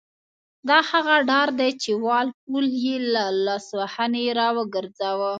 دا 0.69 0.79
هغه 0.91 1.15
ډار 1.29 1.49
دی 1.59 1.71
چې 1.81 1.91
وال 2.05 2.27
پول 2.43 2.65
یې 2.83 2.97
له 3.13 3.23
لاسوهنې 3.45 4.25
را 4.39 4.47
وګرځاوه. 4.57 5.29